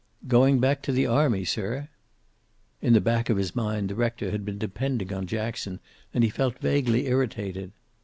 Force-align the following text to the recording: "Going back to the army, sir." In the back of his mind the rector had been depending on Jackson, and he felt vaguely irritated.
"Going 0.27 0.59
back 0.59 0.81
to 0.81 0.91
the 0.91 1.05
army, 1.05 1.45
sir." 1.45 1.89
In 2.81 2.93
the 2.93 2.99
back 3.01 3.29
of 3.29 3.37
his 3.37 3.55
mind 3.55 3.87
the 3.87 3.93
rector 3.93 4.31
had 4.31 4.43
been 4.43 4.57
depending 4.57 5.13
on 5.13 5.27
Jackson, 5.27 5.79
and 6.11 6.23
he 6.23 6.29
felt 6.31 6.57
vaguely 6.57 7.05
irritated. 7.05 7.71